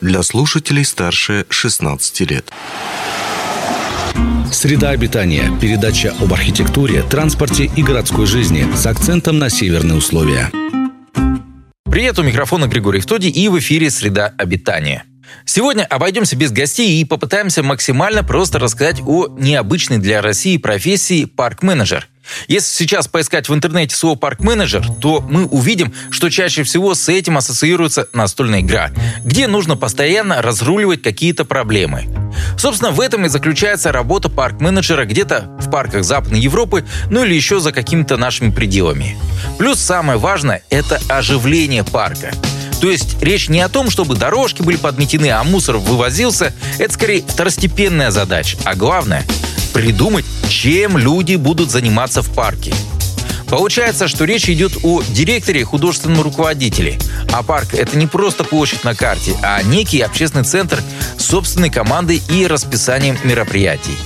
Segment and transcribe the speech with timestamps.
[0.00, 2.52] для слушателей старше 16 лет.
[4.52, 5.50] Среда обитания.
[5.60, 10.50] Передача об архитектуре, транспорте и городской жизни с акцентом на северные условия.
[11.84, 15.04] Привет, у микрофона Григорий Втоди и в эфире «Среда обитания».
[15.44, 22.08] Сегодня обойдемся без гостей и попытаемся максимально просто рассказать о необычной для России профессии парк-менеджер–
[22.48, 27.36] если сейчас поискать в интернете слово «парк-менеджер», то мы увидим, что чаще всего с этим
[27.36, 28.90] ассоциируется настольная игра,
[29.24, 32.04] где нужно постоянно разруливать какие-то проблемы.
[32.56, 37.60] Собственно, в этом и заключается работа парк-менеджера где-то в парках Западной Европы, ну или еще
[37.60, 39.16] за какими-то нашими пределами.
[39.58, 42.32] Плюс самое важное– это оживление парка.
[42.80, 46.54] То есть речь не о том, чтобы дорожки были подметены, а мусор вывозился.
[46.78, 48.56] Это скорее второстепенная задача.
[48.64, 49.24] А главное
[49.72, 52.72] придумать, чем люди будут заниматься в парке.
[53.50, 56.98] Получается, что речь идет о директоре и художественном руководителе.
[57.32, 60.80] А парк— это не просто площадь на карте, а некий общественный центр
[61.18, 63.96] с собственной командой и расписанием мероприятий.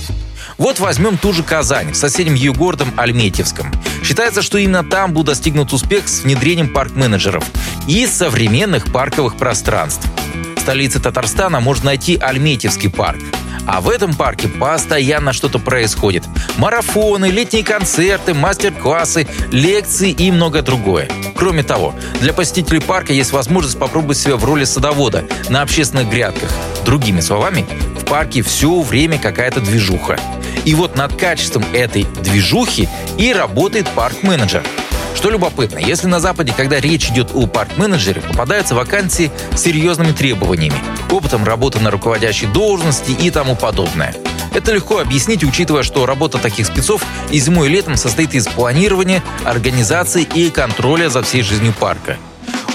[0.57, 3.71] Вот возьмем ту же Казань с соседним ее городом Альметьевском.
[4.03, 7.43] Считается, что именно там был достигнут успех с внедрением парк-менеджеров
[7.87, 10.07] и современных парковых пространств.
[10.55, 13.19] В столице Татарстана можно найти Альметьевский парк–
[13.65, 16.23] а в этом парке постоянно что-то происходит.
[16.57, 21.09] Марафоны, летние концерты, мастер-классы, лекции и многое другое.
[21.35, 26.51] Кроме того, для посетителей парка есть возможность попробовать себя в роли садовода на общественных грядках.
[26.85, 27.65] Другими словами,
[27.99, 30.19] в парке все время какая-то движуха.
[30.63, 34.63] И вот над качеством этой движухи и работает парк-менеджер–
[35.15, 40.77] что любопытно, если на Западе, когда речь идет о парк-менеджере, попадаются вакансии с серьезными требованиями,
[41.09, 44.13] опытом работы на руководящей должности и тому подобное.
[44.53, 49.23] Это легко объяснить, учитывая, что работа таких спецов и зимой и летом состоит из планирования,
[49.43, 52.17] организации и контроля за всей жизнью парка.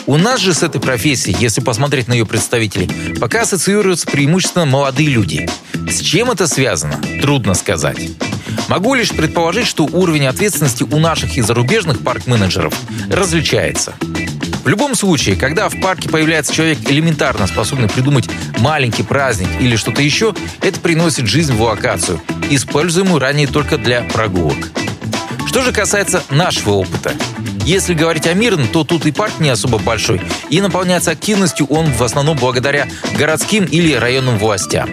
[0.07, 5.09] У нас же с этой профессией, если посмотреть на ее представителей, пока ассоциируются преимущественно молодые
[5.09, 5.49] люди.
[5.89, 7.01] С чем это связано?
[7.23, 7.99] Трудно сказать.
[8.71, 12.73] Могу лишь предположить, что уровень ответственности у наших и зарубежных парк-менеджеров
[13.11, 13.95] различается.
[14.63, 18.31] В любом случае, когда в парке появляется человек, элементарно способный придумать
[18.61, 24.71] маленький праздник или что-то еще, это приносит жизнь в локацию, используемую ранее только для прогулок.
[25.49, 27.13] Что же касается нашего опыта.
[27.67, 31.93] Если говорить о Мирном, то тут и парк не особо большой, и наполняется активностью он
[31.93, 32.87] в основном благодаря
[33.19, 34.91] городским или районным властям.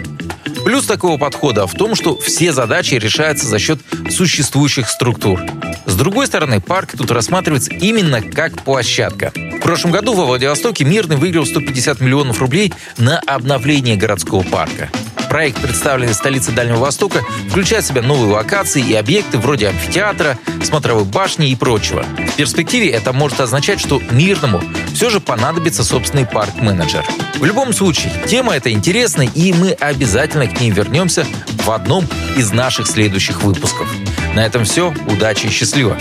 [0.64, 3.80] Плюс такого подхода в том, что все задачи решаются за счет
[4.10, 5.40] существующих структур.
[5.86, 9.32] С другой стороны, парк тут рассматривается именно как площадка.
[9.34, 14.90] В прошлом году во Владивостоке Мирный выиграл 150 миллионов рублей на обновление городского парка.
[15.28, 20.38] Проект, представленный в столице Дальнего Востока, включает в себя новые локации и объекты вроде амфитеатра,
[20.62, 22.02] смотровой башни и прочего.
[22.02, 24.62] В перспективе это может означать, что Мирному
[24.94, 27.04] все же понадобится собственный парк-менеджер.
[27.38, 31.26] В любом случае, тема эта интересная, и мы обязательно к ней вернемся
[31.64, 32.06] в одном
[32.36, 33.88] из наших следующих выпусков.
[34.34, 34.94] На этом все.
[35.08, 35.96] Удачи и счастливо!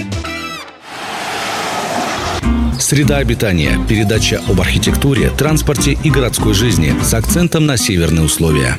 [2.80, 3.78] Среда обитания.
[3.90, 8.78] Передача об архитектуре, транспорте и городской жизни с акцентом на северные условия.